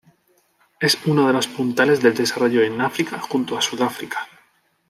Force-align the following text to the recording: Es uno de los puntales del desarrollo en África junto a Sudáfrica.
Es 0.79 0.97
uno 1.05 1.27
de 1.27 1.33
los 1.33 1.45
puntales 1.45 2.01
del 2.01 2.15
desarrollo 2.15 2.63
en 2.63 2.81
África 2.81 3.19
junto 3.19 3.55
a 3.55 3.61
Sudáfrica. 3.61 4.27